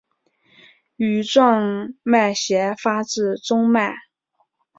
[0.95, 3.93] 羽状脉斜发自中脉。